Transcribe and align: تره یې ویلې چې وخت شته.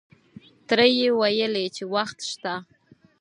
تره 0.67 0.85
یې 0.99 1.07
ویلې 1.19 1.65
چې 1.75 1.83
وخت 1.95 2.17
شته. 2.29 2.53